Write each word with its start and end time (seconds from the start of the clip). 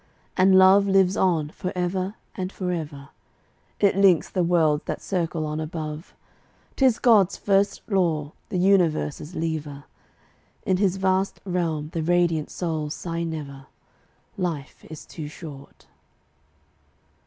And 0.35 0.57
love 0.57 0.87
lives 0.87 1.15
on 1.15 1.49
forever 1.49 2.15
and 2.33 2.51
forever; 2.51 3.09
It 3.79 3.95
links 3.95 4.31
the 4.31 4.41
worlds 4.43 4.85
that 4.85 4.99
circle 4.99 5.45
on 5.45 5.59
above: 5.59 6.15
'Tis 6.75 6.97
God's 6.97 7.37
first 7.37 7.83
law, 7.87 8.31
the 8.49 8.57
universe's 8.57 9.35
lever. 9.35 9.83
In 10.65 10.77
His 10.77 10.97
vast 10.97 11.39
realm 11.45 11.89
the 11.93 12.01
radiant 12.01 12.49
souls 12.49 12.95
sigh 12.95 13.21
never 13.23 13.67
"Life 14.37 14.83
is 14.89 15.05
too 15.05 15.27
short." 15.27 15.85